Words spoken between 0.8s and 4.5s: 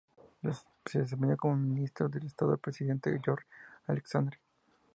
Se desempeñó como ministro de Estado del presidente Jorge Alessandri.